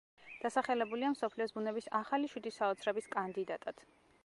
დასახელებულია 0.45 1.11
მსოფლიოს 1.15 1.53
ბუნების 1.57 1.91
ახალი 2.01 2.31
შვიდი 2.33 2.55
საოცრების 2.57 3.13
კანდიდატად. 3.17 3.89